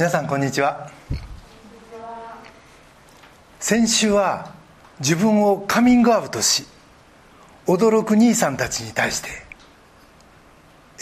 [0.00, 0.90] 皆さんこんにちは。
[3.58, 4.54] 先週は
[4.98, 6.64] 自分をカミングアウトし
[7.66, 9.28] 驚く兄さんたちに対して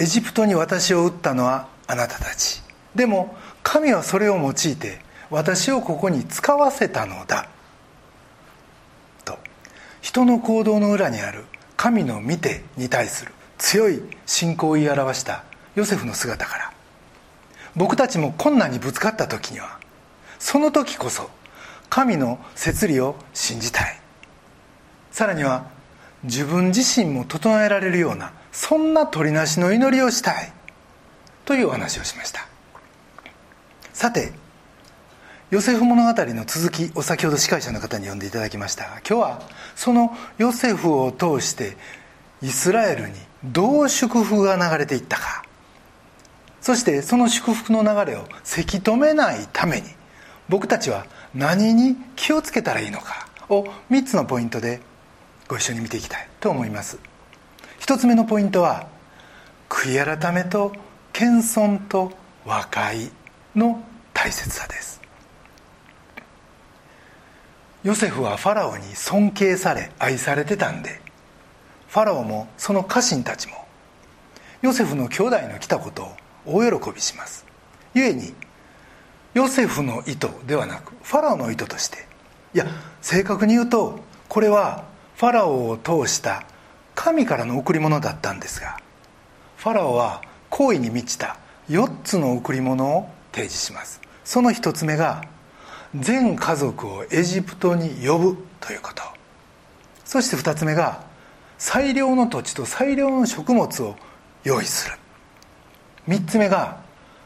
[0.03, 2.61] エジプトに私を撃ったのはあなたたち。
[2.97, 4.99] でも神はそれを用いて
[5.31, 7.49] 私をここに使わせたのだ。
[9.25, 9.39] と
[10.01, 11.45] 人の行動の裏にある
[11.77, 15.45] 神の見てに対する強い信仰を言い表した
[15.77, 16.68] ヨセフの姿から
[17.79, 19.79] 僕たちも困難にぶつかった時には
[20.39, 21.31] その時こそ
[21.89, 24.01] 神の摂理を信じたい。
[25.11, 25.67] さらには
[26.25, 30.53] 自分自身も整えられるようなそんな取りなしの祈りをしたい。
[31.45, 32.47] というお話をしました。
[33.95, 34.33] さて
[35.51, 39.43] ヨセフ物語の続きを先ほど司会者の方に読んでいただきましたが今日は
[39.75, 41.77] そのヨセフを通して
[42.43, 45.48] イスラエルにどう祝福が流れていったか。
[46.69, 49.87] そしてその祝福の流れをせき止めないために
[50.51, 54.83] 僕たちは何に気をつけたらいいのかを3つのポイントで
[55.49, 56.99] ご一緒に見ていきたいと思います。
[57.81, 58.87] 1つ目のポイントは
[59.71, 60.75] 悔い改めと
[61.15, 62.13] 謙遜と
[62.45, 63.11] 和解
[63.57, 63.83] の
[64.13, 65.01] 大切さです。
[67.83, 71.01] ヨセフはファラオに尊敬され愛されてたんで
[71.89, 73.55] ファラオもその家臣たちも
[74.61, 76.13] ヨセフの兄弟の来たことを
[76.47, 77.45] 大喜びします。
[77.95, 78.35] 故に
[79.35, 82.07] ヨセフの意図ではなくファラオの意図として。
[82.55, 82.67] いや
[83.03, 84.85] 正確に言うとこれは
[85.17, 86.45] ファラオを通した
[86.95, 88.79] 神からの贈り物だったんですが
[89.59, 91.37] ファラオは好意に満ちた
[91.69, 94.01] 4つの贈り物を提示します。
[94.25, 95.25] その1つ目が
[95.95, 99.03] 全家族をエジプトに呼ぶということ。
[100.05, 101.05] そして2つ目が
[101.59, 103.97] 最良の土地と最良の食物を
[104.45, 104.97] 用意する。
[106.09, 106.81] 3つ目が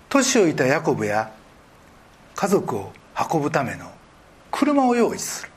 [0.08, 1.32] 年老いたヤコブや
[2.34, 2.92] 家族を
[3.32, 3.90] 運ぶための
[4.50, 5.50] 車を用意する。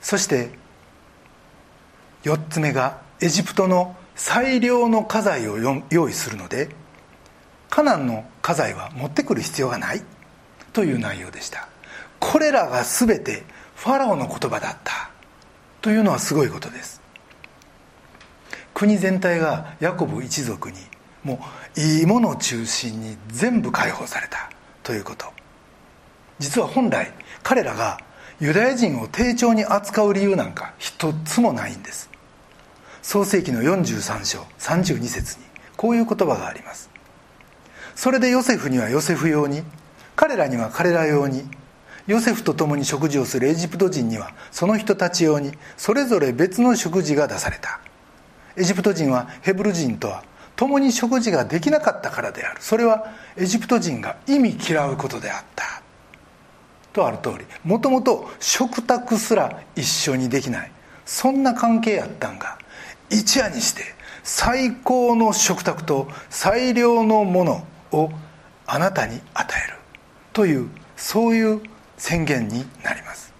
[0.00, 0.50] そして
[2.22, 6.70] 4つ目がエジプトの最良の家財を用意するので
[7.68, 10.02] カナンの家財は持ってくる必要がない。
[10.72, 11.68] という内容でした。
[12.20, 13.44] これらが全て
[13.76, 15.10] ファラオの言葉だった。
[15.80, 17.00] というのはすごいことです。
[18.74, 20.76] 国全体がヤコブ一族に
[21.24, 21.38] もう
[21.76, 24.50] いいものを中心に全部解放された
[24.82, 25.26] ということ。
[26.38, 27.98] 実は本来彼らが
[28.40, 32.10] ユダヤ人を丁重に扱う理由なんか一つもないんです。
[33.02, 35.44] 創世紀の43章32節に
[35.76, 36.90] こういう言葉があります。
[37.94, 39.62] それでヨセフにはヨセフ用に
[40.16, 41.44] 彼らには彼ら用に
[42.06, 47.80] ヨセフと共に食事をするエジプト人にはその人たち用にそれぞれ別の食事が出された。
[48.56, 50.22] エジプト人はヘブル人とは
[50.56, 52.60] 共に食事ができなかったからである。
[52.60, 55.82] それはエジプト人が意味嫌うことであった。
[56.92, 60.72] とある通りもともと食卓すら一緒にできない。
[61.04, 62.58] そんな関係やったんが
[63.10, 63.82] 一夜にして
[64.24, 68.10] 最高の食卓と最良のものを
[68.66, 69.76] あなたに与える。
[70.32, 71.60] というそういう
[71.98, 73.32] 宣言になります。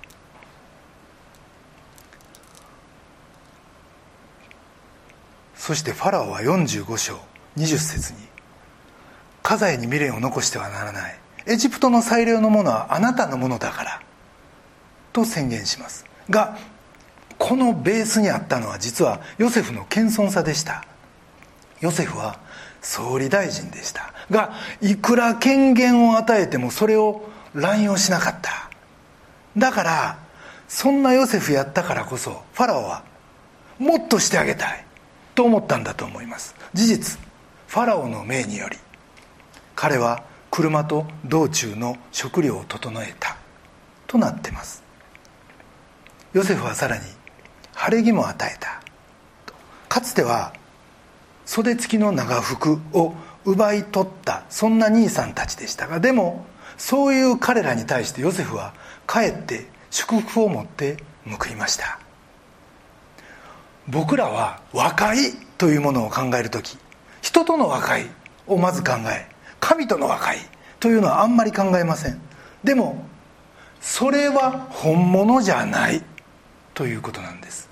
[5.66, 7.18] そしてファラオは45章
[7.56, 8.20] 20節に
[9.42, 11.18] 家財に未練を残してはならない。
[11.44, 14.00] エジプトの最良のものはあなたのものだから。
[15.12, 16.06] と宣言します。
[16.30, 16.56] が
[17.36, 20.84] このベースにあったのは実はヨセフの謙遜さでした。
[21.80, 22.38] ヨセフは
[22.80, 24.14] 総理大臣でした。
[24.30, 28.70] がいくら権限を与えてもそれを乱用しなかった。
[29.58, 30.18] だから
[30.68, 33.02] そんなヨセフやったからこそファラオは
[33.80, 34.85] もっとしてあげたい。
[35.36, 36.56] と思ったんだと思います。
[36.74, 37.20] 事実
[37.68, 38.76] ファラオの命により
[39.76, 43.36] 彼は車と道中の食料を整えた
[44.06, 44.82] となってます。
[46.32, 47.04] ヨセフはさらに
[47.74, 48.80] 晴れ着も与えた
[49.88, 50.52] かつては
[51.44, 53.14] 袖付きの長服を
[53.44, 56.46] 奪い取ったそんな兄さんたちでしたがでも
[56.76, 58.74] そういう彼らに対してヨセフは
[59.06, 62.05] かえって祝福を持って報いました。
[63.88, 66.76] 僕らは和解というものを考える時
[67.22, 68.06] 人との和解
[68.46, 69.28] をまず考え
[69.60, 70.38] 神との和解
[70.80, 72.20] というのはあんまり考えません。
[72.62, 73.04] でも
[73.80, 76.02] それは本物じゃない
[76.74, 77.68] ということなんです。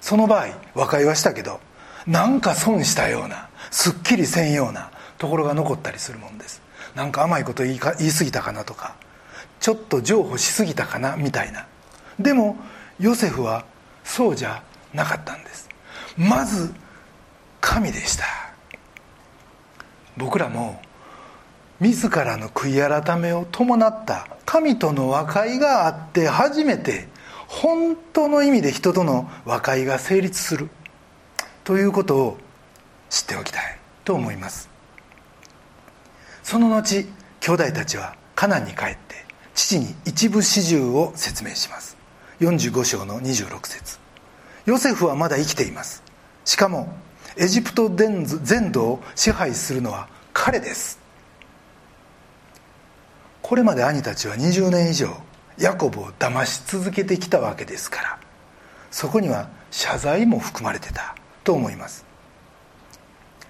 [0.00, 1.60] その場合和解はしたけど
[2.06, 6.62] なんか損したようなすっきりせんようなところが残ったりするもんです。
[6.94, 8.94] なんか甘いこと言いか言い過ぎたかなとか
[9.60, 11.66] ちょっと譲歩しすぎたかなみたいな。
[12.18, 12.56] でも
[12.98, 13.64] ヨセフは
[14.04, 14.62] そうじゃ
[14.96, 15.68] なかったんです。
[16.16, 16.72] まず
[17.60, 18.24] 神でした。
[20.16, 20.80] 僕らも
[21.78, 27.08] 自らの悔い改めを伴った神との和解があって初めて
[27.46, 30.70] 本当の意味で人との和解が成立する。
[31.64, 32.38] ということを
[33.10, 34.70] 知っておきたいと思います。
[36.42, 37.06] その後
[37.40, 41.96] 兄弟たちはカナンに帰って父に一部始終を説明します。
[42.40, 44.05] 45章の26節。
[44.66, 46.02] ヨセフはまだ生きています。
[46.44, 46.92] しかも
[47.36, 50.98] エジプト全土を支配するのは彼です。
[53.42, 55.16] これまで兄たちは20年以上
[55.56, 58.18] ヤコブを騙し続けてきたわけですから
[58.90, 61.14] そこには謝罪も含まれてた
[61.44, 62.04] と思います。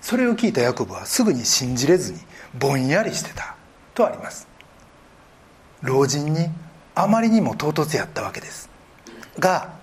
[0.03, 2.19] それを聞いたヤコブはすぐに信じれずに
[2.59, 3.57] ぼんやりしてた
[3.95, 4.47] とあります。
[5.81, 6.51] 老人に
[6.95, 8.69] あまりにも唐突やったわけです。
[9.39, 9.75] が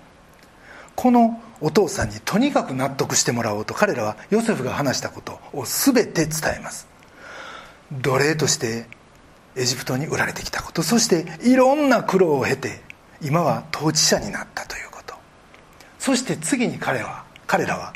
[0.96, 6.88] このお父さんにとにかく納得してもらおうと彼らはヨセフが話したことを全て伝えます。
[7.92, 8.86] 奴隷として
[9.56, 12.80] エジプトに売られてきたことそしていろんな苦労を経て
[13.22, 15.14] 今は統治者になったということ。
[15.98, 17.92] そして次に彼は彼らは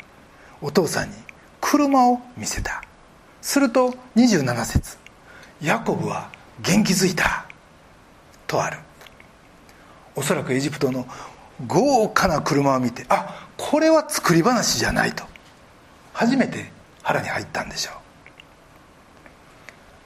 [0.61, 1.15] お父さんに
[1.61, 2.83] 車を見せた。
[3.41, 4.97] すると27節
[5.61, 6.29] ヤコブは
[6.61, 7.45] 元気づいた
[8.47, 8.77] とある。
[10.15, 11.07] おそらくエジプトの
[11.67, 15.23] 豪華な車を見てあこれは作り話じゃないと。
[16.13, 16.71] 初めて
[17.01, 17.91] 腹に入ったんでしょ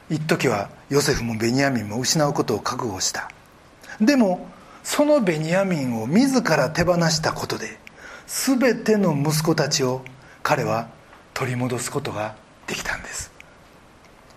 [0.10, 0.16] う。
[0.16, 3.30] 一時はヨセフもベニヤミンも失うことを覚悟した。
[4.02, 4.48] でも
[4.84, 7.78] そのベニヤミンを自ら手放したことで
[8.28, 10.04] 全ての息子たちを
[10.42, 10.90] 彼は
[11.34, 12.36] 取り戻すことが
[12.68, 13.32] できたんです。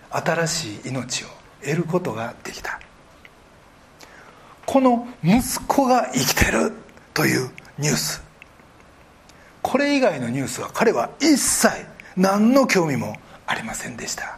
[0.09, 1.27] 新しい命を
[1.61, 2.79] 得ることができた。
[4.65, 6.73] この息子が生きてる。
[7.17, 7.49] という
[7.79, 8.21] ニュース。
[9.63, 11.67] これ以外のニュースは彼は一切
[12.15, 13.15] 何の興味も
[13.47, 14.37] ありませんでした。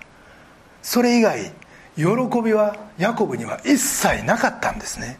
[0.81, 1.51] それ以外
[1.97, 2.05] 喜
[2.41, 5.19] びはヤコブには一切なかったんですね。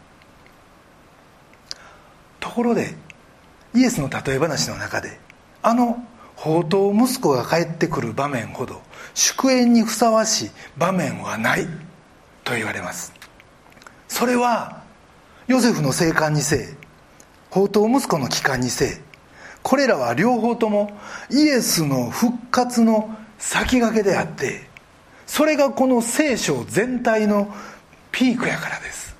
[2.40, 2.94] ところで
[3.74, 5.20] イエスの例え話の中で
[5.60, 6.02] あの
[6.36, 8.80] 宝刀息子が帰ってくる場面ほど
[9.12, 11.66] 祝宴にふさわしい場面はない
[12.42, 13.12] と言われます。
[14.08, 14.82] それは
[15.46, 16.79] ヨセフの生還にせい
[17.50, 18.88] 宝刀息子の帰還にせい。
[19.62, 20.98] これらは両方とも
[21.30, 24.68] イエスの復活の先駆けであって
[25.26, 27.54] それがこの聖書全体の
[28.10, 29.10] ピークやからです。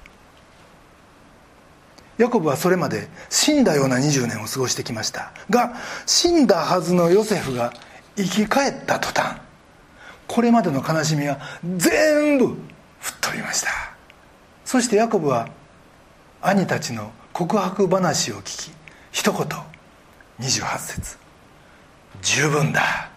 [2.18, 5.32] ヤコブはそれまで死んだような20年を過ごしてきました。
[5.48, 5.74] が
[6.06, 7.72] 死んだはずのヨセフが
[8.16, 9.38] 生き返った途端
[10.26, 11.38] これまでの悲しみは
[11.76, 12.56] 全部
[13.00, 13.68] 吹っ飛びました。
[14.64, 15.48] そしてヤコブは
[16.42, 18.72] 兄たちの告白話を聞き
[19.12, 19.40] 一言
[20.40, 21.18] 28節。
[22.22, 23.08] 十分だ」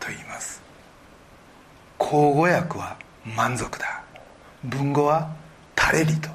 [0.00, 0.62] と言います。
[1.98, 4.02] 口語訳は満足だ。
[4.62, 5.30] 文語は
[5.78, 6.28] 垂れりと。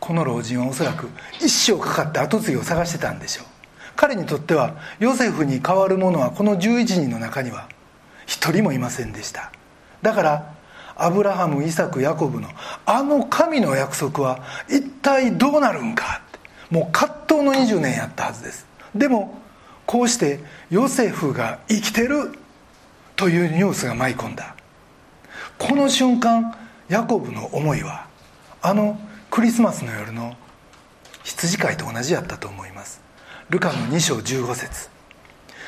[0.00, 1.08] この老人はおそらく
[1.40, 3.46] 一生かかって跡継ぎを探してたんでしょう。
[3.96, 7.68] 彼にとってはヨセフに代わる者はこの11人の中には
[8.26, 9.50] 一人もいませんでした。
[10.02, 10.53] だから
[10.96, 12.48] アブラハムイサクヤコブの
[12.86, 16.22] あの神の約束は一体どうなるんか？
[16.70, 18.66] もう葛藤の20年やったはずです。
[18.94, 19.38] でも
[19.86, 20.40] こうして
[20.70, 22.32] ヨセフが生きてる
[23.16, 24.54] というニュースが舞い込んだ。
[25.58, 26.56] この瞬間
[26.88, 28.06] ヤコブの思いは
[28.62, 28.98] あの
[29.30, 30.36] クリスマスの夜の
[31.22, 33.02] 羊飼いと同じやったと思います。
[33.50, 34.88] ルカの2章15節。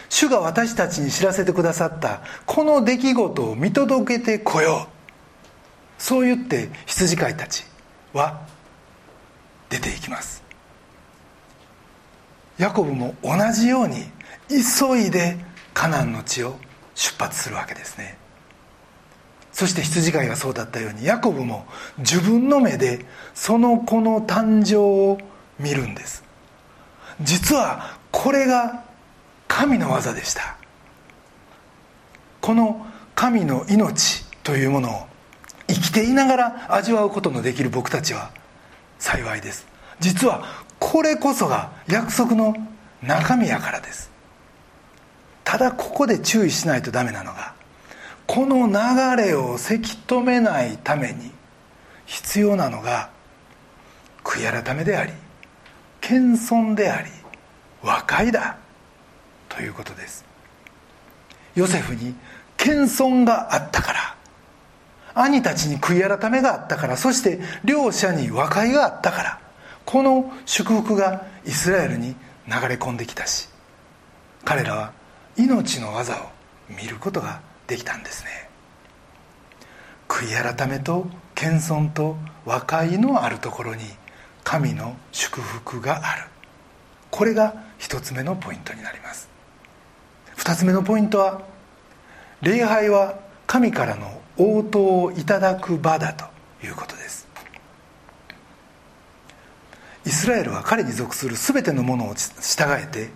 [0.09, 4.96] 主が私たちに知らせてくださったこの出来事を見届けてこよう。
[5.99, 7.65] そう言って羊飼いたち
[8.13, 8.41] は
[9.69, 10.43] 出ていきます。
[12.59, 14.05] ヤコブも同じように
[14.49, 15.37] 急いで
[15.75, 16.57] カナンの地を
[16.95, 18.17] 出発するわけですね。
[19.53, 21.67] そして羊飼いがそうだったようにヤコブも
[21.99, 25.19] 自分の目でその子の誕生を
[25.59, 26.25] 見るんです。
[27.23, 28.85] 実はこれが
[29.49, 30.57] 神の技でした。
[32.41, 35.07] この神の命というものを
[35.69, 38.31] 生きていながら味わうことのできる僕たちは
[38.99, 39.67] 幸いです。
[40.01, 40.45] 実は
[40.79, 42.55] これこそが約束の
[43.03, 44.11] 中身やからです。
[45.45, 47.55] ただここで注意しないとダメなのが
[48.27, 51.31] この流れをせき止めないために
[52.05, 53.11] 必要なのが
[54.25, 55.13] 悔い改めであり
[56.01, 57.11] 謙遜であり
[57.83, 58.59] 和解だ
[59.49, 60.25] ということです。
[61.55, 62.15] ヨセフに
[62.57, 64.16] 謙遜があったから。
[65.17, 69.41] 兄たちに悔い改めがあったからそして両者に和解があったから
[69.85, 72.15] この祝福がイスラエルに
[72.47, 73.49] 流れ込んできたし
[74.45, 74.93] 彼らは
[75.37, 76.37] 命の技を
[76.69, 78.49] 見ることができたんですね。
[80.09, 83.83] 悔い改めと謙遜と和解のあるところに
[84.45, 86.25] 神の祝福がある。
[87.11, 89.29] これが一つ目のポイントになります。
[90.37, 91.43] 二つ目のポイントは
[92.41, 96.25] 礼拝は神からの応答をいただく場だと
[96.65, 97.27] いうことです。
[100.05, 103.11] イスラエルは彼に属する全てのものを従えて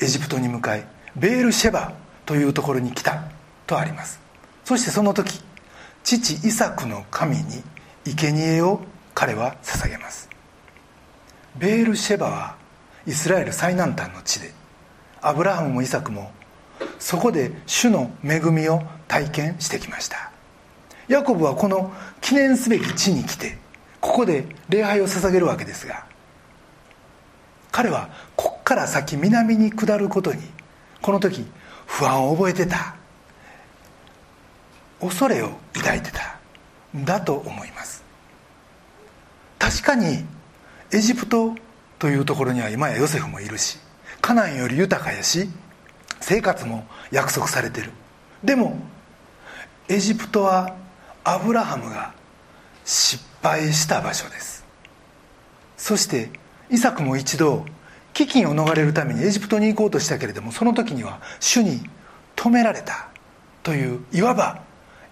[0.00, 0.86] エジプトに向かい
[1.16, 1.92] ベールシェバ
[2.24, 3.24] というところに来た
[3.66, 4.20] とあります。
[4.64, 5.40] そしてその時
[6.04, 7.62] 父イサクの神に
[8.04, 8.80] 生贄を
[9.14, 10.28] 彼は捧げます。
[11.58, 12.56] ベールシェバは
[13.06, 14.52] イスラエル最南端の地で
[15.20, 16.30] アブラハムもイサクも
[16.98, 20.29] そこで主の恵みを体験してきました。
[21.10, 23.58] ヤコブはこの記念すべき地に来て
[24.00, 26.06] ここで礼拝を捧げるわけですが
[27.70, 30.40] 彼はこっから先南に下ることに
[31.02, 31.44] この時
[31.86, 32.94] 不安を覚えてた。
[35.00, 36.38] 恐れを抱いてた。
[36.96, 38.04] んだと思います。
[39.58, 40.24] 確かに
[40.92, 41.54] エジプト
[41.98, 43.78] というところには今やヨセフもいるし
[44.20, 45.48] カナンより豊かやし
[46.20, 47.90] 生活も約束されてる。
[48.44, 48.78] でも
[49.88, 50.76] エジプトは
[51.24, 52.14] アブラハムが
[52.84, 54.64] 失敗した場所です。
[55.76, 56.30] そして
[56.70, 57.64] イサクも一度
[58.14, 61.80] 飢饉を逃れるためにエジプトに行こうとしたけれどもその時には主に
[62.36, 63.08] 止められた
[63.62, 64.62] といういわば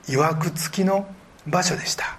[0.09, 1.07] いわくつきの
[1.47, 2.19] 場所でした。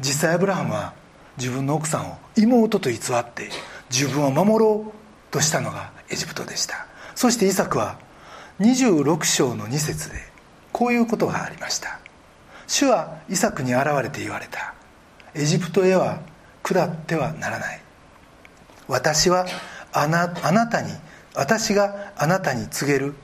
[0.00, 0.94] 実際アブラハムは
[1.36, 3.50] 自分の奥さんを妹と偽って
[3.90, 4.92] 自分を守ろう
[5.30, 6.86] としたのがエジプトでした。
[7.14, 7.98] そしてイサクは
[8.60, 10.16] 26章の2節で
[10.72, 12.00] こういうことがありました。
[12.74, 14.74] 主はイサクに現れて言われた。
[15.32, 16.18] エジプトへは
[16.64, 17.80] 下ってはならない。
[18.88, 19.46] 私は
[19.92, 20.90] あなあなたに
[21.36, 23.14] 私があなたに告げる。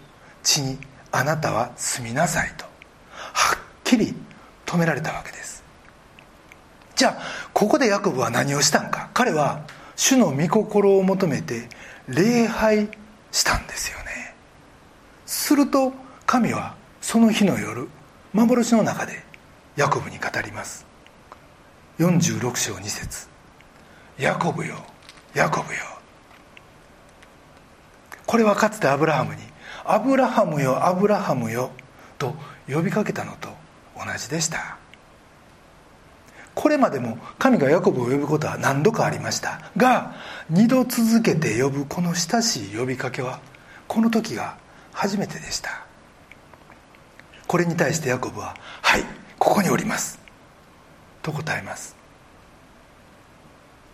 [0.45, 0.78] 地に
[1.11, 2.64] あなたは住みなさいと。
[3.11, 4.14] はっきり
[4.66, 5.64] 止められたわけです。
[6.95, 9.11] じゃあここでヤコブは何をしたんか。
[9.14, 9.64] 彼は
[9.97, 11.69] 主の御心を求めて
[12.07, 12.88] 礼拝
[13.33, 14.37] したんですよね。
[15.26, 15.92] すると
[16.25, 17.88] 神はその日の夜
[18.33, 19.28] 幻の中で
[19.80, 20.84] ヤコブに語ります。
[21.99, 23.28] 46章2節。
[24.18, 24.76] ヤコブよ
[25.32, 25.78] ヤコブよ。
[28.26, 29.40] これはかつてアブラハムに
[29.87, 31.70] 「アブラハムよアブラハムよ」
[32.20, 32.34] と
[32.68, 33.49] 呼びかけたのと
[33.96, 34.76] 同じでした。
[36.54, 39.62] これまでも神がヤコブを呼ぶことは何度かありました。
[39.78, 40.14] が
[40.50, 43.40] 二度続けて呼ぶこの親しい呼びかけは
[43.88, 44.58] この時が
[44.92, 45.70] 初めてでした。
[47.46, 50.18] これに対してヤコブは「はいここにおります」
[51.23, 51.97] と答えます。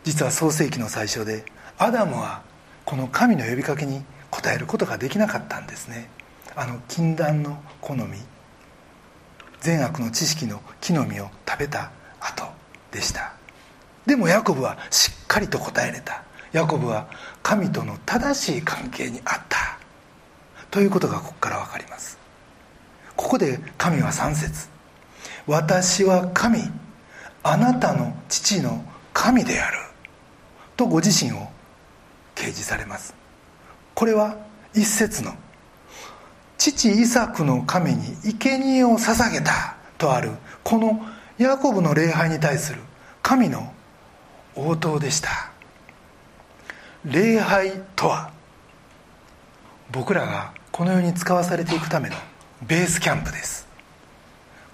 [0.05, 1.45] 実は創世紀の最初で
[1.79, 2.43] アダムは
[2.85, 6.11] この神の呼びかけに応えることができなかったんですね。
[6.55, 8.19] あの禁断の好み
[9.61, 12.45] 善悪の知識の木の実を食べた後
[12.91, 13.33] でした。
[14.05, 16.23] でもヤコブはしっかりと答えれた。
[16.53, 17.09] ヤコブは
[17.43, 19.79] 神との正しい関係にあった。
[20.71, 22.19] ということがここから分かります。
[23.17, 24.76] ここで神は3節。
[25.47, 26.61] 私は神
[27.43, 29.79] あなたの父の神である」
[30.77, 31.49] とご自身を
[32.35, 33.15] 掲示されます。
[33.95, 34.37] これは
[34.75, 35.35] 一節の
[36.59, 40.33] 父イサクの神に生贄を捧げたとある
[40.65, 41.01] この
[41.39, 42.81] ヤコブの礼拝に対する
[43.23, 43.73] 神の
[44.55, 45.51] 応答でした。
[47.05, 48.31] 礼拝とは
[49.93, 52.17] 僕らがこの世に使わされていくための
[52.63, 53.66] ベースキャンプです。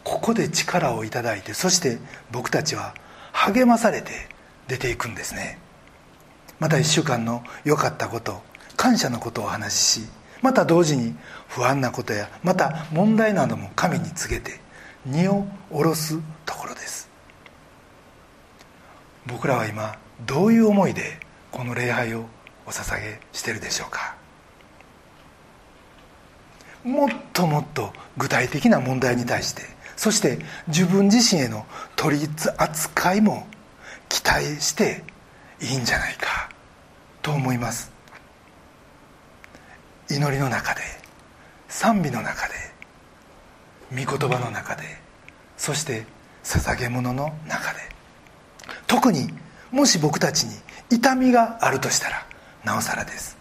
[0.05, 1.99] ここで力をいただいてそして
[2.31, 2.95] 僕たちは
[3.33, 4.13] 励まされて
[4.69, 5.59] 出ていくんですね。
[6.59, 8.43] また1週間の良かったこと
[8.77, 10.09] 感謝のことをお話しし
[10.43, 11.15] また同時に
[11.49, 14.61] 不安なことやまた問題なども神に告げて
[15.05, 17.09] 荷を下ろすところです。
[19.27, 21.19] 僕らは今どういう思いで
[21.51, 22.27] この礼拝を
[22.67, 24.15] お捧げしてるでしょうか。
[26.85, 29.63] もっともっと具体的な問題に対して
[29.97, 33.47] そして自分自身への取り扱いも
[34.09, 35.05] 期待して
[35.61, 36.51] いいんじゃないか
[37.23, 37.91] と思います。
[40.11, 40.81] 祈りの中で
[41.69, 42.55] 賛美の中で
[43.91, 44.83] 御言葉の中で
[45.57, 46.05] そして
[46.45, 47.79] 捧げ物の中で
[48.87, 49.29] 特に
[49.71, 50.55] もし僕たちに
[50.91, 52.27] 痛みがあるとしたら
[52.65, 53.39] なおさらです。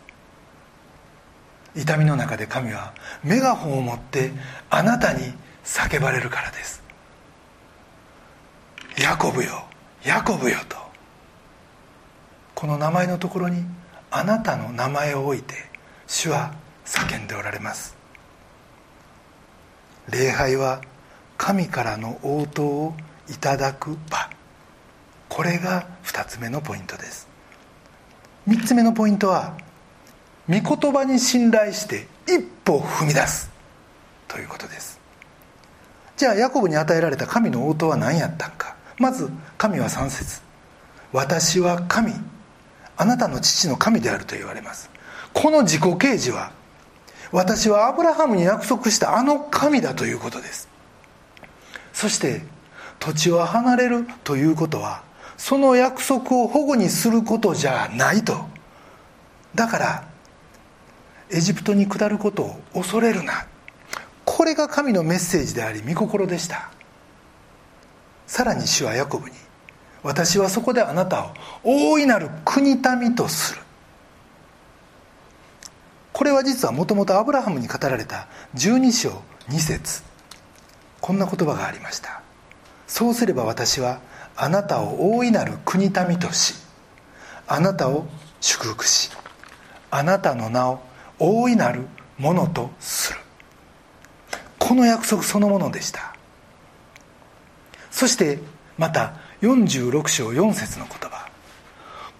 [1.75, 2.93] 痛みの中で神は
[3.24, 4.31] メガホンを持って
[4.70, 6.82] あなたに叫ばれるからです。
[8.98, 9.63] ヤコブよ
[10.03, 10.77] ヤコブよと。
[12.56, 13.63] この名前のところに
[14.12, 15.56] あなたの名前を置いて
[16.08, 16.53] 主は
[16.86, 17.96] 叫んでおられます。
[20.10, 20.82] 礼拝は
[21.38, 22.94] 神からの応答を
[23.30, 24.30] いただく場。
[25.30, 27.27] これが2つ目のポイントです。
[28.48, 29.58] 3つ目のポイントは
[30.50, 33.50] 御言葉に信頼して一歩踏み出す
[34.27, 35.00] ということです。
[36.21, 38.75] じゃあヤコブに与えられた神の応答は何やったんか？
[38.99, 40.39] まず神は3節。
[41.11, 42.13] 私は神。
[42.95, 44.91] あなたの父の神であると言われます。
[45.33, 46.51] この自己啓示は
[47.31, 50.69] 私はアブラハムに約束したあの神だということです。
[51.91, 52.43] そして
[52.99, 55.01] 土地を離れるということは
[55.37, 58.45] その約束を保護にすることじゃないと。
[59.55, 60.03] だから
[61.31, 63.47] エジプトに下ることを恐れるな。
[64.25, 66.71] これが神のメッセージであり御心でした。
[68.27, 69.35] さらに主はヤコブに
[70.03, 73.61] 私はそこであなたを大いなる国民とする。
[76.13, 80.03] これは実はもともとアブラハムに語られた12章2節。
[80.99, 82.21] こんな言葉がありました。
[82.87, 83.99] そうすれば私は
[84.35, 86.55] あなたを大いなる国民とし
[87.47, 88.05] あなたを
[88.39, 89.11] 祝福し
[89.89, 90.79] あなたの名を
[91.19, 91.87] 大いなる
[92.17, 93.19] ものとする。
[94.71, 96.15] この約束そのものでした。
[97.89, 98.39] そして
[98.77, 101.27] また46章4節の言葉。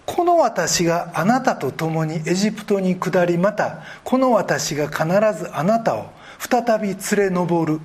[0.04, 6.96] この私があなたと共にエジプトに下りまたこの私が必ずあなたを再び連
[7.30, 7.80] れ上る。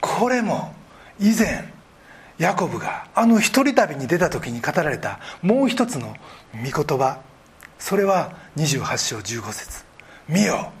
[0.00, 0.74] これも
[1.20, 1.72] 以前
[2.38, 6.16] ヤコブがあの一人旅に出た時に語られたもう一つの
[6.52, 7.20] 御言葉。
[7.78, 9.84] それは28章15節。
[10.28, 10.72] 見よ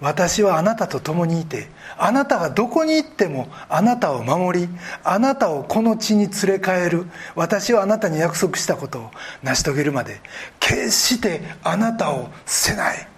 [0.00, 4.68] 私はあなたと共にいてあなたがどこに行ってもあなたを守り
[5.02, 7.06] あなたをこの地に連れ帰る。
[7.34, 9.10] 私はあなたに約束したことを
[9.42, 10.20] 成し遂げるまで
[10.60, 13.08] 決してあなたを捨てない。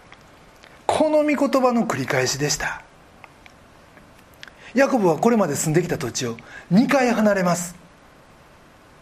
[0.86, 2.82] この御言葉の繰り返しでした。
[4.74, 6.36] ヤコブはこれまで住んできた土地を
[6.72, 7.74] 2回離れます。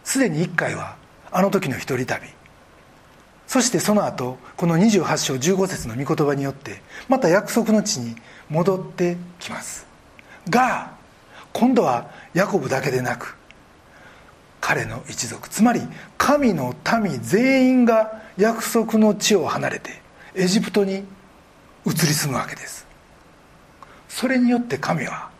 [0.03, 0.95] すでに1回は
[1.31, 2.38] あの時の一人旅。
[3.49, 8.15] そしてその後この28章15節の御言葉によってまた約束の地に
[8.47, 9.87] 戻ってきます。
[10.47, 10.91] が
[11.51, 13.35] 今度はヤコブだけでなく
[14.61, 15.81] 彼の一族つまり
[16.15, 19.99] 神の民全員が約束の地を離れて
[20.35, 22.85] エジプトに移り住むわけです。
[24.07, 25.31] それによって神は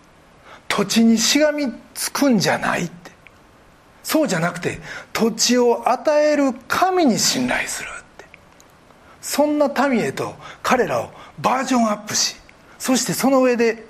[0.68, 3.12] 土地にしがみつくんじゃないって。
[4.02, 4.80] そうじゃなくて
[5.14, 7.99] 土地を与える神に信頼する。
[9.22, 12.36] そんな民へと彼らをバージョンアップし
[12.78, 13.86] そしてその上で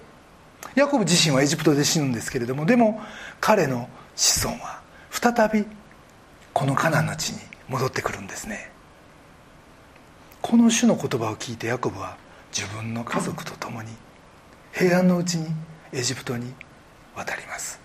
[0.76, 3.02] ヤコブ自身はエジプトで死ぬんですけれどもでも
[3.39, 5.65] 彼の子孫は再び
[6.54, 8.72] このカナンの地に戻ってくるんですね。
[10.42, 12.18] この種の言葉を聞いてヤコブは
[12.56, 13.89] 自分の家族と共に
[14.72, 15.48] 平安のうちに
[15.92, 16.54] エジプトに
[17.15, 17.80] 渡ります。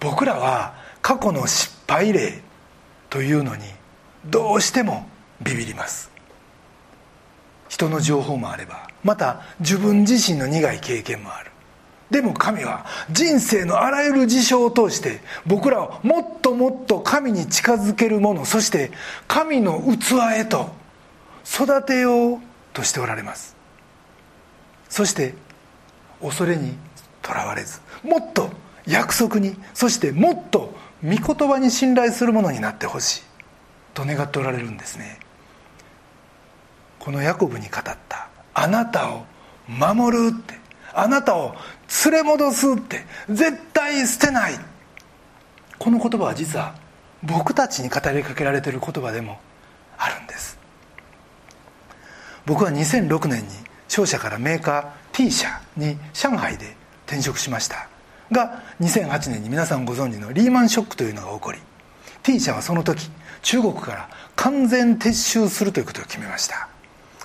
[0.00, 2.40] 僕らは過去の失敗例
[3.10, 3.64] というのに
[4.26, 5.06] どうしても
[5.42, 6.10] ビビります。
[7.68, 11.50] 人の情報もあればまた自分自身の苦い経験もある。
[12.10, 18.90] でも神は人生のあらゆる事象を通して僕らをもっともっと神に近づけるものそして
[19.28, 20.70] 神の器へと
[21.44, 22.38] 育てよう
[22.72, 23.56] としておられます。
[24.88, 25.34] そして
[26.20, 26.74] 恐れに
[27.22, 28.50] とらわれずもっと
[28.86, 30.74] 約束にそしてもっと
[31.04, 33.22] 御言葉に信頼するものになってほしい
[33.94, 35.20] と願っておられるんですね。
[37.00, 39.24] このヤコブに語った「あなたを
[39.66, 40.54] 守る」って
[40.94, 41.56] 「あなたを
[42.04, 43.04] 連れ戻す」って。
[43.28, 44.54] 絶対捨てない。
[45.78, 46.74] この言葉は実は
[47.22, 49.40] 僕たちに語りかけられている言葉でも
[49.96, 50.58] あるんです。
[52.46, 53.48] 僕は2006年に
[53.88, 57.88] 商社からメーカー T 社に上海で転職しました。
[58.30, 61.58] が2008年に皆さんご存知のリーマンショックというのが起こり
[62.22, 63.10] T 社はその時
[63.42, 66.68] 中国から完全撤収するということを決めました。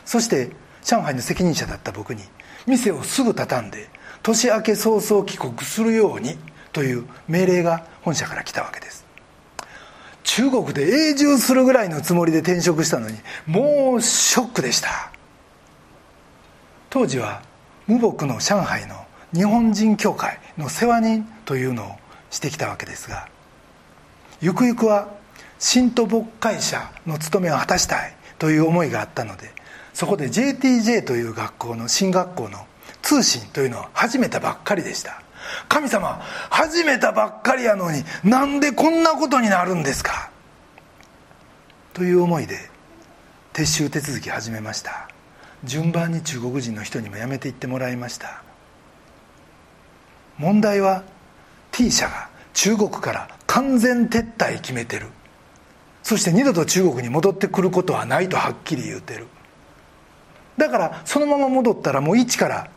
[0.06, 0.52] そして
[0.84, 2.24] 上海の責任者だった僕に
[2.68, 3.90] 店をすぐ畳んで
[4.24, 6.38] 年明け早々帰国するように
[6.72, 9.06] という命令が本社から来たわけです。
[10.24, 15.12] 中国で永住するぐらいのつもりで転職したのにもうショックでした。
[16.90, 17.42] 当時は
[17.88, 21.92] 無牧の上海の日本人協会の世話人というのを
[22.30, 23.28] してきたわけですが
[24.40, 25.10] ゆくゆくは
[25.60, 29.52] 新都牧会社の務めを果たしたいという思いがあったので
[29.96, 32.68] そこで JTJ という学校の進学校の
[33.02, 35.22] 通信というのを始めたばっかりでした。
[35.70, 40.32] 神様始めたばっかりやのになんでこんなことになるんですか？
[41.94, 42.58] という思いで
[43.54, 45.08] 撤収手続き始めました。
[45.64, 48.44] 順番に中国人の人にも辞めていってもらいました。
[50.38, 51.04] 問題は
[51.72, 55.08] T 社が中国から完全撤退決めてる。
[56.04, 59.28] そして二度と中国に戻ってくることはないとはっきり言うてる。
[60.58, 62.70] だからそのまま戻ったらもう一から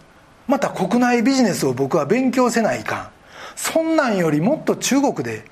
[0.47, 3.09] また国内ビジネスを僕は勉強せないかん。
[3.55, 5.45] そんなんよりもっと中国で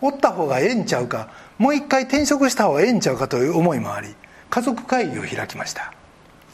[0.00, 1.28] おった方がええんちゃうか。
[1.58, 4.14] もう一回転職した方がええんちゃうかという思いもあり
[4.50, 5.92] 家族会議を開きました。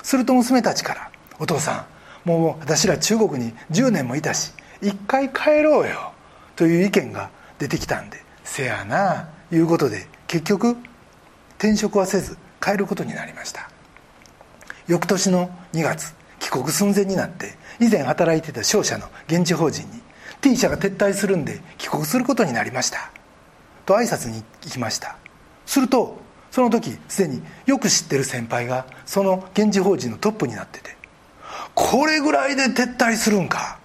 [0.03, 1.87] すると娘たちから「お父さ
[2.25, 6.12] んもう私ら中国に10年もいたし一回帰ろうよ」
[6.57, 10.77] という意見が出てきたんでせやないうことで結局
[11.59, 13.70] 転職はせず帰ることになりました。
[14.90, 20.00] 翌年の2月帰国寸前になって以前働いてた商社の現地法人に
[20.40, 23.12] T 社が撤退するんで帰国することになりました。
[23.87, 25.16] と挨拶に行きました。
[25.64, 26.18] すると
[26.50, 30.96] その時すでによく知ってる先輩がその現地法人のトップになってて
[31.76, 33.79] これぐらいで撤退するんか。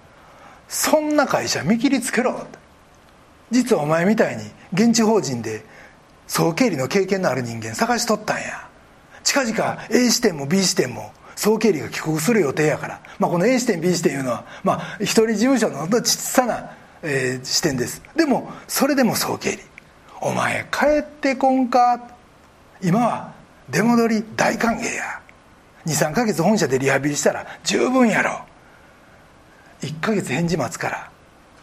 [0.68, 2.48] そんな会社見切りつけろ。
[3.52, 4.42] 実はお前みたいに
[4.72, 5.64] 現地法人で
[6.26, 8.65] 総経理の経験のある人間探しとったんや。
[9.26, 16.70] 近々 A 支店も B 支店も総経理が帰国する予定やから、まあ、この A 支店 B 支店いうのは、まあ、一人事務所の小さな、
[17.02, 18.00] えー、支店です。
[18.14, 19.58] でもそれでも総経理。
[20.20, 22.14] お前帰ってこんか？
[22.80, 23.34] 今は
[23.68, 25.20] 出戻り大歓迎や。
[25.86, 28.40] 23か月本社でリハビリしたら十分やろ。
[29.82, 31.10] 1か月返事待つから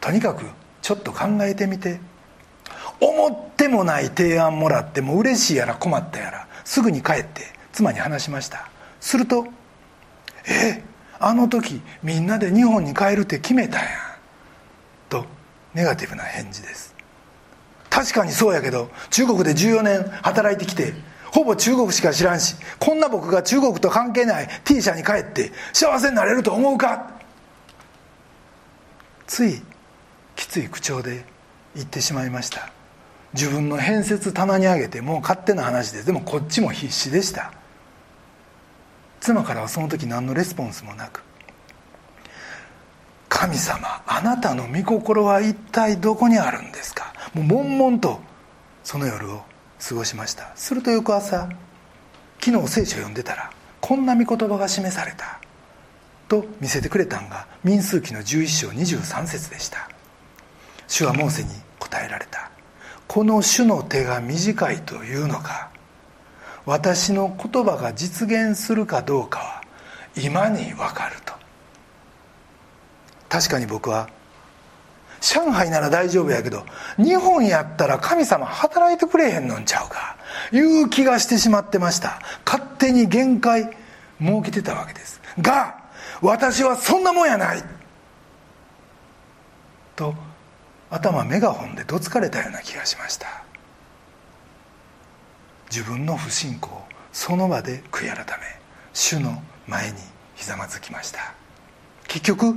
[0.02, 0.44] とにかく
[0.82, 2.02] ちょっと考えてみて。
[3.00, 7.53] 思ってもない提案もらっても嬉しいやら困ったやらすぐに帰って。
[7.74, 8.70] 妻に話しました。
[9.02, 9.48] すると
[10.48, 10.82] 「え
[11.20, 13.88] あの時みんなで日本に帰るって決めたやん」
[15.10, 15.26] と
[15.74, 16.94] ネガティブな返事です。
[17.90, 20.94] 確かにそうやけど中国で14年働いてきて
[21.32, 27.12] ほぼ中国しか知らんしこんな僕が中国と関係ない T 社に帰って幸せになれると思うか?
[29.28, 29.62] つい
[30.36, 31.26] きつい口調で
[31.76, 32.72] 言ってしまいました。
[33.34, 36.06] 自分の変説棚に上げてもう勝手な話です。
[36.06, 37.52] でもこっちも必死でした。
[39.24, 41.24] 妻からはその時何のレスポンスもなく
[43.30, 47.14] 神様あなたの御心は一体どこにあるんですか？
[47.34, 48.20] もう悶々と
[48.84, 49.42] その夜を
[49.80, 50.52] 過ごしました。
[50.56, 51.48] すると翌朝
[52.42, 55.40] 昨日聖書を読んでたらこんな御言葉が示された。
[56.28, 59.90] と見せてくれたんが民数記の11章23節でした。
[60.90, 62.52] 主はモーセに答えられた。
[63.08, 65.70] この主の手が短いというのか？
[66.66, 69.62] 私の言葉が実現するかどうかは
[70.16, 71.34] 今に分かると。
[73.30, 74.10] 確かに僕は
[75.20, 76.66] 上海なら大丈夫やけど
[76.98, 80.18] 日本やったら神様働いてくれへんのんちゃうか
[80.52, 82.22] いう気がしてしまってました。
[82.46, 83.76] 勝手に限界
[84.20, 85.22] 設けてたわけです。
[85.40, 85.78] が
[86.22, 87.64] 私はそんなもんやない。
[89.96, 90.14] と
[90.90, 93.44] 頭メガホンでどつかれたような気がしました。
[95.76, 96.70] 自分の不信仰
[97.12, 98.26] その場で悔い改め
[98.94, 99.98] 主の前に
[100.36, 101.34] ひざまずきました。
[102.08, 102.56] 結局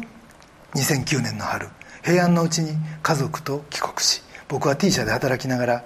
[0.74, 1.68] 2009年の春
[2.04, 5.84] 平安のうちに家族と帰国し僕は T 社で働きながら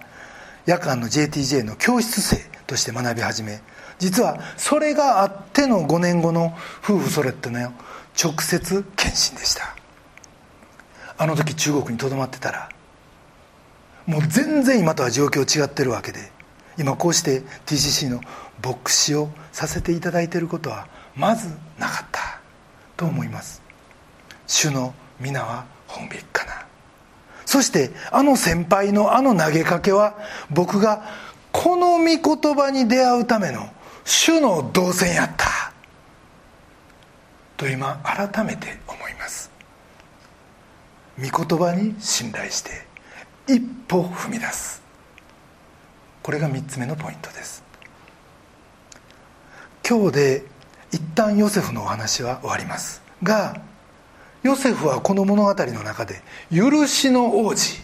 [0.67, 3.61] 夜間の JTJ の教室生として学び始め
[4.01, 7.61] 実はそれがあっての5年後の夫婦それっての
[8.21, 9.77] 直接献身でした。
[11.17, 12.69] あの時中国にとどまってたら
[14.07, 16.40] もう全然今とは状況違ってるわけで
[16.81, 18.23] 今こうして TCC の
[18.65, 22.41] 牧師をさせていただいていることはまずなかった
[22.97, 23.61] と思います。
[24.47, 26.65] 主の皆は本べきかな。
[27.45, 30.17] そしてあの先輩のあの投げかけは
[30.49, 31.05] 僕が
[31.53, 33.69] この御言葉に出会うための
[34.07, 35.75] 主の動線やった。
[37.59, 39.51] と今改めて思います。
[41.19, 42.71] 御言葉に信頼して
[43.47, 44.81] 一歩踏み出す。
[46.23, 47.63] これが3つ目のポイントです。
[49.89, 50.45] 今日で
[50.93, 53.03] 一旦ヨセフのお話は終わります。
[53.23, 53.61] が
[54.43, 56.23] ヨセフはこの物語の中で
[56.55, 57.81] 許しの王子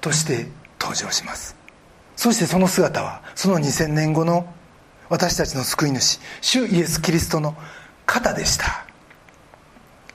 [0.00, 0.48] として
[0.80, 1.56] 登場します。
[2.16, 4.46] そしてその姿はその2000年後の
[5.08, 7.54] 私たちの救い主主イエス・キリストの
[8.06, 8.86] 方でした。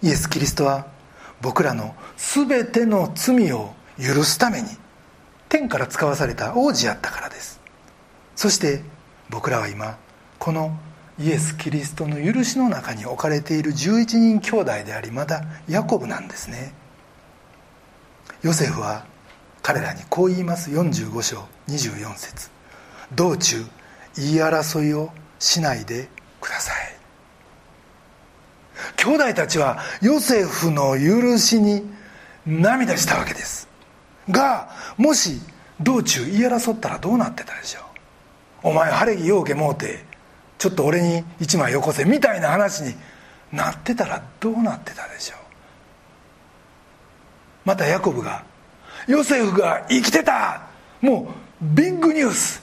[0.02, 0.88] イエス・キリストは
[1.42, 4.70] 僕らの全ての罪を許すために
[5.50, 7.60] 天から使わされた王子やったからです。
[8.36, 8.82] そして
[9.30, 9.98] 僕らは今
[10.40, 10.78] この
[11.20, 16.74] イエス・キリストの許しの中に置かれている11人兄弟でありまだヤコブなんですね。
[18.44, 19.06] ヨセフは
[19.64, 20.70] 彼らにこう言います。
[20.70, 22.50] 45章24節。
[23.16, 23.66] 道中
[24.16, 26.08] 言い争いをしないで
[26.40, 26.98] ください。
[28.98, 31.84] 兄弟たちはヨセフの許しに
[32.46, 33.68] 涙したわけです。
[34.30, 35.40] がもし
[35.80, 37.82] 道中言い争ったらどうなってたでしょ
[38.64, 38.70] う?
[38.70, 40.04] お前晴れ着ようけもうて
[40.58, 42.96] ちょっと俺に一枚よこせみたいな話に
[43.54, 45.38] なってたらどうなってたでしょう?
[47.66, 48.44] またヤコブが
[49.08, 50.62] ヨセフが生きてた!
[51.02, 52.62] もうビッグニュース!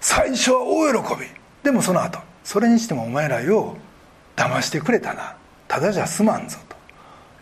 [0.00, 1.26] 最初は大喜び!
[1.62, 5.36] でもその後それにしてもお前らよう騙してくれたな。
[5.66, 6.76] ただじゃ済まんぞと。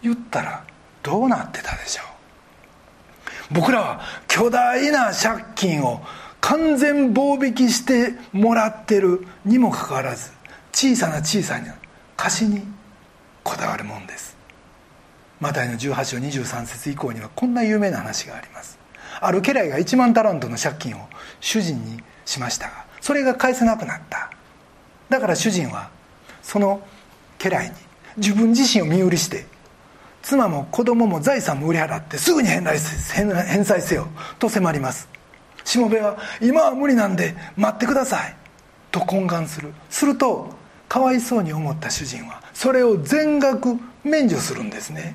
[0.03, 0.65] 言ったら
[1.03, 2.07] どうなってたでしょう?
[3.51, 6.03] 僕らは巨大な借金を
[6.41, 10.31] 完全棒引きしてもらってるにもかかわらず
[10.73, 11.75] 小さな小さな
[12.17, 12.63] 貸しに
[13.43, 14.37] こだわるもんです。
[15.41, 18.79] マタイの18章23節以降にはこんな有名な話があります。
[19.21, 21.09] ある家来が1万タラントの借金を
[21.41, 24.31] 主人にしましたがそれが返せなくなった。
[25.09, 25.91] だから主人は
[26.43, 26.81] その
[27.39, 27.75] 家来に
[28.17, 29.47] 自分自身を身売りして
[30.27, 32.65] 妻も子供も財産も売り払ってすぐに返
[33.65, 34.09] 済せよ
[34.41, 35.09] と迫ります
[35.65, 38.35] しもべは今は無理なんで待ってください
[38.91, 39.73] と懇願する。
[39.89, 40.49] すると
[40.89, 45.15] かわいそうに思った主人はそれを全額免除するんですね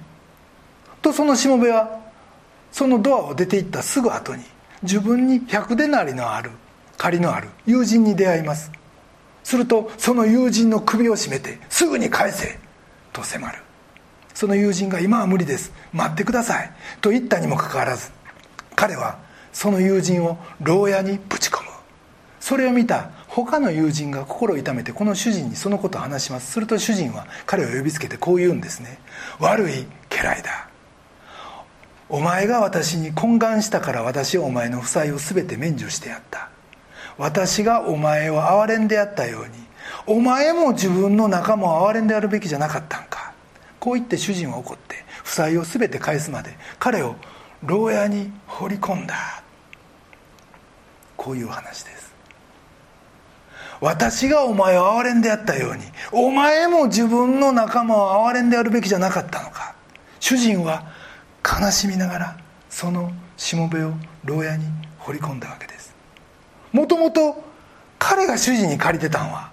[1.01, 1.99] とそのしもべは
[2.71, 4.45] そのドアを出て行ったすぐ後に
[4.81, 6.51] 自分に100でなりのある
[6.97, 8.71] 借りのある友人に出会います
[9.43, 12.57] するとその友人の首を絞めてすぐに返せ
[13.11, 13.61] と迫る。
[14.33, 15.71] その友人が今は無理です。
[15.93, 16.71] 待ってください。
[17.01, 18.11] と言ったにもかかわらず
[18.75, 19.19] 彼は
[19.53, 21.69] その友人を牢屋にぶち込む。
[22.39, 26.51] それを見た他の友人が心を痛めてこの主人にそのことを話します。
[26.51, 28.99] すると主人は彼を呼びつけてこう言うんですね。
[29.39, 30.67] 悪い家来だ。
[32.09, 36.49] お前が私に懇願したから私はお前の負債を全て免除してやった。
[37.17, 39.51] 私がお前を憐れんでやったように
[40.07, 43.30] お前も自分の仲間を憐れんでやるべきじゃなかったんか。
[43.81, 47.15] こう言って主人は怒って負債を全て返すまで彼を
[47.63, 49.43] 牢屋に放り込んだ。
[51.17, 52.13] こういう話です。
[53.79, 59.73] 私がお前を憐れんでやったようにお前も自分の仲間を憐れんでやるべきじゃなかったのか。
[60.19, 60.85] 主人は
[61.43, 62.37] 悲しみながら
[62.69, 64.65] そのしもべを牢屋に
[64.99, 65.95] 放り込んだわけです。
[66.71, 67.43] もともと
[67.97, 69.49] 彼が主人に借りてたんは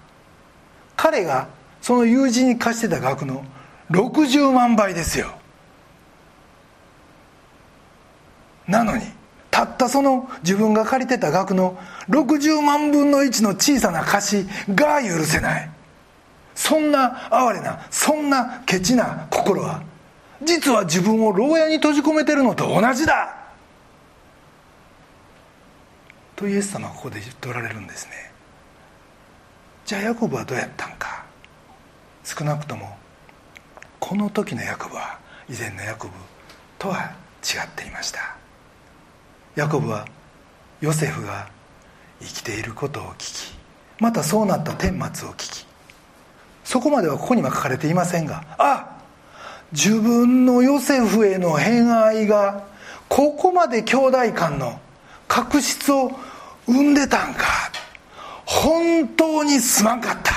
[0.95, 1.47] 彼が
[1.81, 3.43] その友人に貸してた額の
[3.91, 5.31] 60万倍ですよ。
[8.67, 9.03] なのに
[9.49, 11.77] たったその自分が借りてた額の
[12.09, 15.69] 60万分の1の小さな貸しが許せない。
[16.53, 19.81] そんな哀れなそんなケチな心は
[20.43, 23.35] 実は自分を牢屋に閉じ込めてるのと同じだ。
[26.35, 28.31] とイエス様はここで言っておられるんですね。
[29.85, 31.25] じゃあヤコブはどうやったんか。
[32.23, 32.95] 少なくとも
[33.99, 36.13] この時のヤコブは以前のヤコブ
[36.77, 37.11] とは
[37.43, 38.39] 違っていました。
[39.55, 40.05] ヤコブは
[40.79, 41.49] ヨセフが
[42.21, 43.59] 生きていることを聞き
[43.99, 45.65] またそうなった顛末を聞き
[46.63, 49.01] そこまではここには書かれていませんがあ
[49.71, 52.67] 自分のヨセフへの偏愛が
[53.09, 54.79] ここまで兄弟間の
[55.27, 56.11] 確執を
[56.65, 57.45] 生んでたんか
[58.45, 60.33] 本当にすまんかった。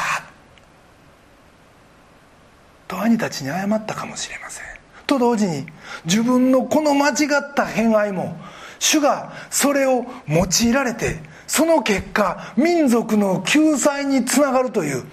[2.92, 4.64] と兄たちに謝ったかもしれません。
[5.06, 5.66] と同時に
[6.04, 8.36] 自分のこの間違った偏愛も
[8.78, 15.04] 主がそれを用いられてその結果民族の救済につながるという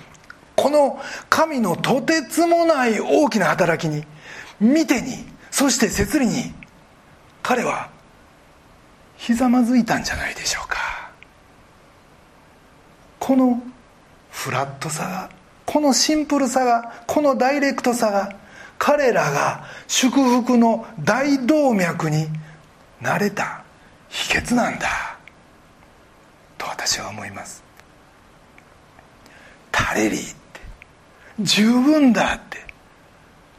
[0.55, 4.03] この神のとてつもない大きな働きに
[4.59, 6.53] 見てにそして摂理に
[7.41, 7.89] 彼は
[9.15, 10.77] ひざまずいたんじゃないでしょうか。
[13.19, 13.61] この
[14.31, 15.38] フラットさが
[15.69, 18.35] このシンプルさがこのダイレクトさが
[18.79, 22.25] 彼らが祝福の大動脈に
[22.99, 23.63] なれた。
[24.07, 24.87] 秘訣なんだ。
[26.57, 27.63] と私は思います。
[29.71, 30.59] タレリーって。
[31.41, 32.57] 十分だって。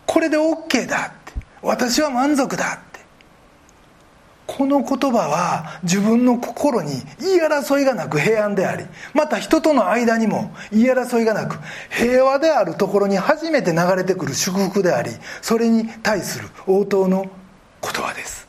[0.05, 1.41] これで OK だって。
[1.63, 2.90] 私は満足だって。
[4.57, 8.85] この言葉は自分の心に言い争いがなく平安であり
[9.15, 11.57] また人との間にも言い争いがなく
[11.89, 17.31] 平和であるところに初めて流れてくる祝福でありそれに対する応答の
[17.81, 18.49] 言葉です。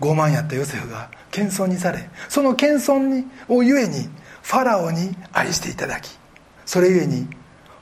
[0.00, 4.08] 傲慢やったヨセフが謙遜にされその謙遜にをゆえに
[4.42, 6.16] ファラオに愛していただき
[6.64, 7.26] それゆえに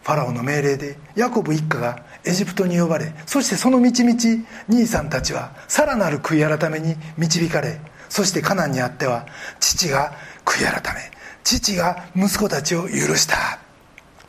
[0.02, 9.26] ファラオの命令でヤコブ一家がエジプトに呼ばれそしてその道々兄さんたちはさらなる悔い改めに導かれそしてカナンにあっては
[9.60, 10.12] 父が
[10.44, 13.60] 悔い改め父が息子たちを許した。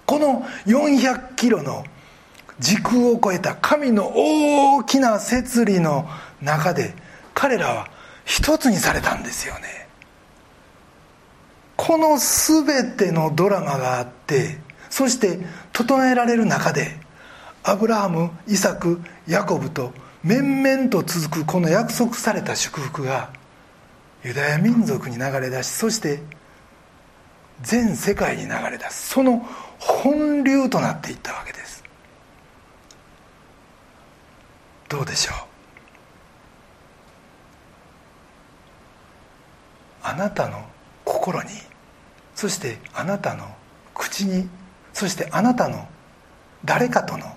[0.05, 1.83] この400キロの
[2.59, 6.07] 時空を超えた神の大きな摂理の
[6.41, 6.93] 中で
[7.33, 7.89] 彼らは
[8.23, 9.87] 一つにされたんですよね。
[11.75, 15.39] この全てのドラマがあってそして
[15.73, 16.99] 整えられる中で
[17.63, 19.91] アブラハムイサクヤコブと
[20.23, 23.31] 面々と続くこの約束された祝福が
[24.23, 26.21] ユダヤ民族に流れ出しそして
[27.61, 29.09] 全世界に流れ出す。
[29.09, 29.45] その
[29.79, 31.83] 本流となっていったわけです。
[34.89, 35.35] どうでしょう？
[40.03, 40.65] あなたの
[41.03, 41.49] 心に
[42.33, 43.53] そしてあなたの
[43.93, 44.47] 口に
[44.93, 45.87] そしてあなたの
[46.63, 47.36] 誰かとの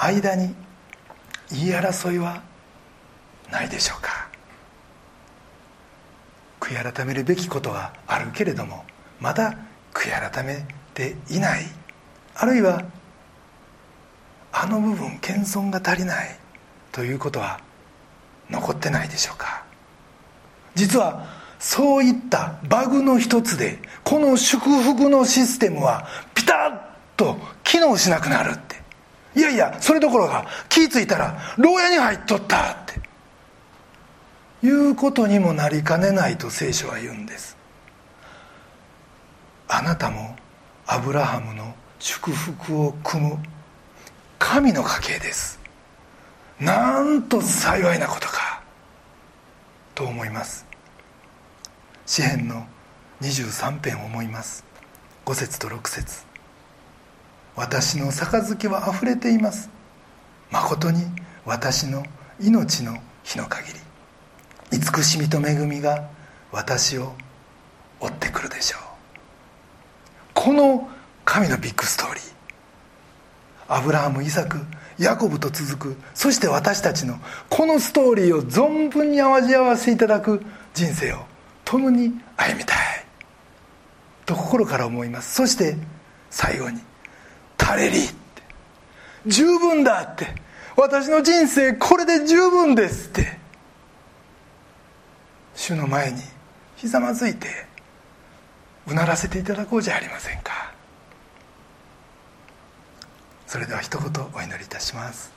[0.00, 0.54] 間に
[1.50, 2.42] 言い争いは
[3.50, 4.28] ないでしょうか。
[6.60, 8.84] 悔い改めるべきことはあるけれども
[9.18, 9.56] まだ
[9.92, 11.64] 悔い改めていない。
[12.34, 12.84] あるいは
[14.52, 16.38] あの部分謙遜が足りない。
[16.92, 17.60] ということは
[18.50, 19.64] 残ってないでしょうか。
[20.74, 21.26] 実は
[21.58, 28.56] そういったバグの一つでこの祝福のシステムはピタッと機能しなくなる。
[29.34, 37.56] いやいやそれどころか気付いたら牢屋に入っとったっていうことにもなりかねないと聖書は言うんです。
[39.68, 40.36] あなたも
[40.86, 43.38] アブラハムの祝福を組む
[44.38, 45.60] 神の家系です。
[46.58, 48.62] なんと幸いなことか
[49.94, 50.66] と思います。
[52.04, 52.66] 詩篇の
[53.20, 54.64] 23編を思います。
[55.24, 56.29] 5節と6節。
[57.56, 59.70] 私の杯はあふれています。
[60.50, 61.04] まことに
[61.44, 62.04] 私の
[62.40, 63.80] 命の日の限り。
[64.72, 66.08] 慈しみと恵みが
[66.52, 67.12] 私を
[68.00, 68.80] 追ってくるでしょう。
[70.34, 70.88] この
[71.24, 72.24] 神のビッグストーリー。
[73.68, 74.58] アブラハムイサク
[74.98, 80.42] ヤコブと続くそして私たちのこのストーリーを存分に味わわせていただく
[80.74, 81.20] 人生を
[81.64, 82.78] 共に歩みたい。
[84.26, 85.34] と心から思います。
[85.34, 85.76] そして
[86.30, 86.80] 最後に
[87.70, 88.14] 「タレリ」って
[89.26, 90.26] 「十分だ」って
[90.76, 93.38] 「私の人生これで十分です」って。
[95.54, 96.22] 主の前に
[96.74, 97.66] ひざまずいて
[98.86, 100.72] うならせていただこうじゃありませんか。
[103.46, 105.30] それでは一言お祈りいたします。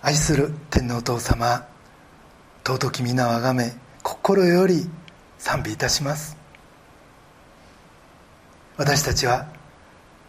[0.00, 1.66] 愛する天皇お父様
[2.64, 4.88] 尊き皆をあがめ心より
[5.38, 6.37] 賛美いたします。
[8.78, 9.44] 私たちは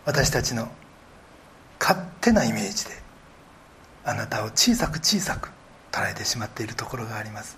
[0.05, 0.67] 私たちの
[1.79, 2.91] 勝手なイメージで
[4.03, 5.51] あなたを小さく小さく
[5.91, 7.57] 捉えてしまっているところがあります。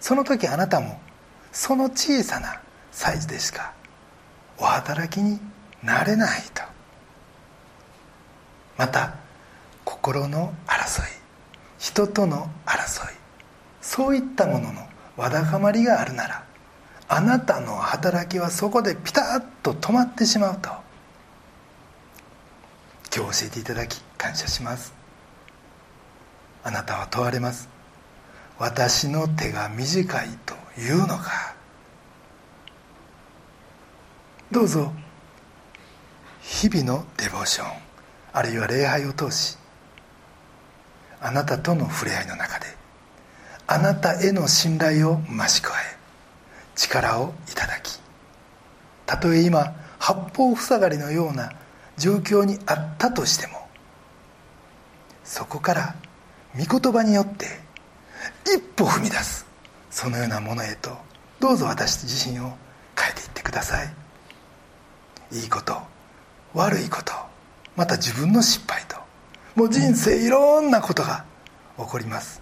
[0.00, 1.00] その時あなたも
[1.52, 3.72] その小さなサイズでしか
[4.58, 5.38] お働きに
[5.84, 6.62] なれないと。
[8.76, 9.14] また
[9.84, 11.04] 心の争い
[11.78, 13.14] 人との争い
[13.80, 16.47] そういったもののわだかまりがあるなら
[17.08, 20.68] あなたの働きはそこでピタッと止まってしまうと。
[23.14, 24.92] 今日教えていただき感謝します。
[26.62, 27.68] あなたは問われます。
[28.58, 31.54] 私の手が短いというのか。
[34.50, 34.92] どうぞ。
[36.48, 37.70] 日々のデボーション
[38.32, 39.58] あるいは礼拝を通し
[41.20, 42.66] あなたとの触れ合いの中で
[43.66, 45.97] あなたへの信頼を増し加え
[46.78, 48.00] 力をいただき
[49.04, 51.52] たとえ今八方塞がりのような
[51.98, 53.68] 状況にあったとしても
[55.24, 55.94] そこから
[56.56, 57.46] 御言葉によって
[58.46, 59.44] 一歩踏み出す
[59.90, 60.96] そのようなものへと
[61.40, 62.52] どうぞ私自身を
[62.96, 63.94] 変えていってください。
[65.30, 65.76] いいこと
[66.54, 67.12] 悪いこと
[67.76, 68.96] また自分の失敗と
[69.54, 71.24] もう人生いろんなことが
[71.76, 72.40] 起こります。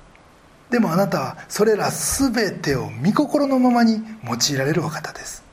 [0.70, 5.44] でもあなたはそれら全てを御心のままに用いられるお方です。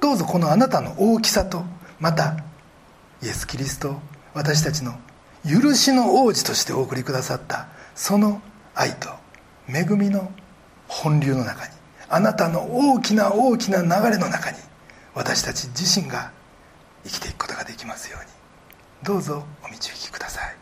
[0.00, 1.64] どうぞこのあなたの大きさと
[1.98, 2.36] また
[3.22, 4.00] イエス・キリスト
[4.32, 4.94] 私たちの
[5.44, 7.66] 許しの王子としてお送りくださった
[7.96, 8.40] その
[8.74, 9.08] 愛と
[9.68, 10.30] 恵みの
[10.86, 11.72] 本流の中に
[12.08, 14.58] あなたの大きな大きな流れの中に
[15.14, 16.30] 私たち自身が
[17.04, 18.38] 生きていくことができますように。
[19.02, 20.56] どうぞお導きください。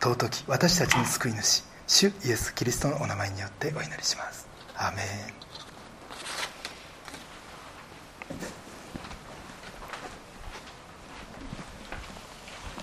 [0.00, 4.46] 尊き私たちの救い主主イエス・キリストのお名前によってお祈りします。
[4.76, 5.47] アメン。